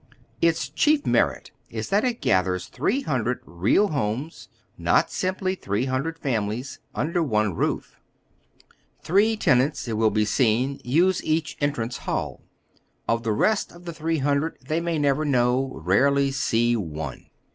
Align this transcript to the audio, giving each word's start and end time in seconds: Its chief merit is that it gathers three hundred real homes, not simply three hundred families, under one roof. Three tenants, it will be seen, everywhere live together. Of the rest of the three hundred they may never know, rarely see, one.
Its 0.41 0.67
chief 0.67 1.05
merit 1.05 1.51
is 1.69 1.89
that 1.89 2.03
it 2.03 2.21
gathers 2.21 2.65
three 2.65 3.01
hundred 3.01 3.39
real 3.45 3.89
homes, 3.89 4.49
not 4.75 5.11
simply 5.11 5.53
three 5.53 5.85
hundred 5.85 6.17
families, 6.17 6.79
under 6.95 7.21
one 7.21 7.53
roof. 7.53 7.99
Three 9.03 9.37
tenants, 9.37 9.87
it 9.87 9.93
will 9.97 10.09
be 10.09 10.25
seen, 10.25 10.81
everywhere 10.83 11.07
live 11.09 11.45
together. 11.59 12.37
Of 13.07 13.21
the 13.21 13.31
rest 13.31 13.71
of 13.71 13.85
the 13.85 13.93
three 13.93 14.17
hundred 14.17 14.57
they 14.67 14.81
may 14.81 14.97
never 14.97 15.23
know, 15.23 15.69
rarely 15.85 16.31
see, 16.31 16.75
one. 16.75 17.27